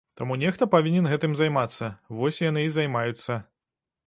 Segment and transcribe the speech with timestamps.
[0.19, 1.91] Таму нехта павінен гэтым займацца,
[2.21, 3.41] вось яны і займаюцца.